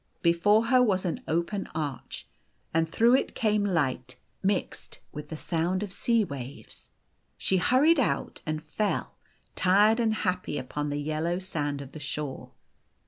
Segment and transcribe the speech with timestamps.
[0.23, 2.27] Before her was an open arch,
[2.73, 6.23] and through it came lis; ht, mixed with the sound of O O '& sea
[6.23, 6.89] w r aves.
[7.37, 9.19] She hurried out, and fell,
[9.53, 12.49] tired and happy, upon the yellow sand of the shore.